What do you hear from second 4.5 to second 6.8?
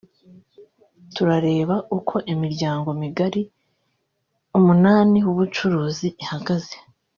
umunani y’ubucuruzi ihagaze